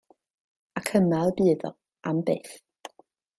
[0.81, 1.71] Ac yma y bydd o,
[2.13, 2.57] am byth.